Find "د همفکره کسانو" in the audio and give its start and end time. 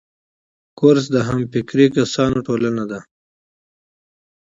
1.15-2.37